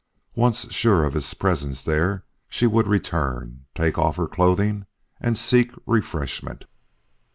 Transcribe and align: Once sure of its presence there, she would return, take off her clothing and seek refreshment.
Once 0.33 0.71
sure 0.73 1.03
of 1.05 1.15
its 1.15 1.31
presence 1.35 1.83
there, 1.83 2.25
she 2.49 2.65
would 2.65 2.87
return, 2.87 3.65
take 3.75 3.99
off 3.99 4.15
her 4.15 4.25
clothing 4.25 4.87
and 5.19 5.37
seek 5.37 5.71
refreshment. 5.85 6.65